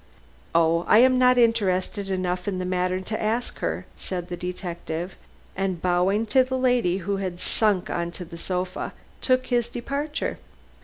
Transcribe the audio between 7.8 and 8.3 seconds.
on